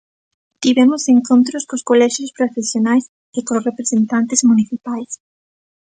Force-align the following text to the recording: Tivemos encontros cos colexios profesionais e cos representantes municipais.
Tivemos 0.63 1.03
encontros 1.15 1.63
cos 1.69 1.85
colexios 1.89 2.35
profesionais 2.39 3.05
e 3.37 3.39
cos 3.47 3.65
representantes 3.69 4.39
municipais. 4.49 5.11